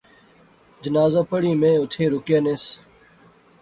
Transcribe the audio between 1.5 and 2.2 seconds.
میں ایتھیں